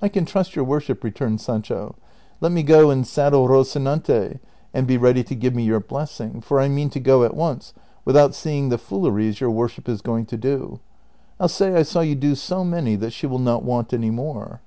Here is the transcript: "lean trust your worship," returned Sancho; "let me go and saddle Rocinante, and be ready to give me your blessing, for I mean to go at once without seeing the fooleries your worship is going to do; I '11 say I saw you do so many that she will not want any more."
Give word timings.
"lean 0.00 0.24
trust 0.24 0.56
your 0.56 0.64
worship," 0.64 1.04
returned 1.04 1.38
Sancho; 1.38 1.94
"let 2.40 2.50
me 2.50 2.62
go 2.62 2.88
and 2.88 3.06
saddle 3.06 3.46
Rocinante, 3.46 4.38
and 4.72 4.86
be 4.86 4.96
ready 4.96 5.22
to 5.24 5.34
give 5.34 5.54
me 5.54 5.62
your 5.64 5.80
blessing, 5.80 6.40
for 6.40 6.58
I 6.62 6.68
mean 6.68 6.88
to 6.88 6.98
go 6.98 7.24
at 7.24 7.36
once 7.36 7.74
without 8.06 8.34
seeing 8.34 8.70
the 8.70 8.78
fooleries 8.78 9.38
your 9.38 9.50
worship 9.50 9.86
is 9.86 10.00
going 10.00 10.24
to 10.24 10.38
do; 10.38 10.80
I 11.38 11.42
'11 11.44 11.48
say 11.50 11.74
I 11.76 11.82
saw 11.82 12.00
you 12.00 12.14
do 12.14 12.34
so 12.34 12.64
many 12.64 12.96
that 12.96 13.10
she 13.12 13.26
will 13.26 13.38
not 13.38 13.62
want 13.62 13.92
any 13.92 14.08
more." 14.10 14.62